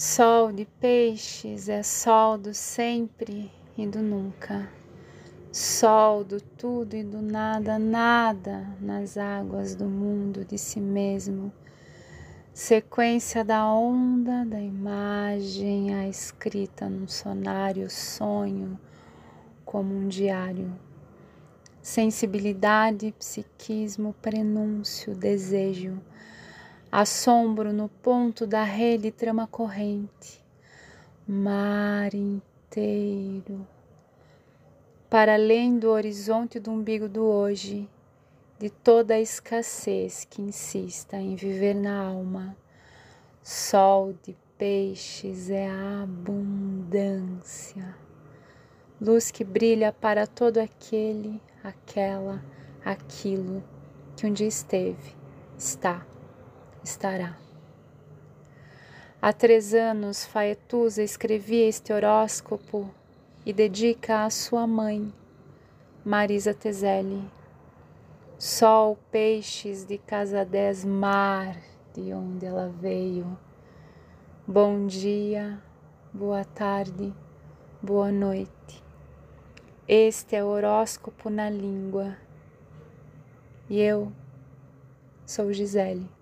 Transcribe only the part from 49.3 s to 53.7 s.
que brilha para todo aquele, aquela, aquilo